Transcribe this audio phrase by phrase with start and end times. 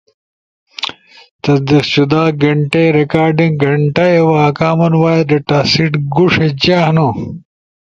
[1.43, 4.05] تصدیق شدہ گینٹئی، ریکارڈ گھنیٹا،
[4.57, 7.09] کامن وائس ڈیتا سیٹ گوݜی جے ہنو؟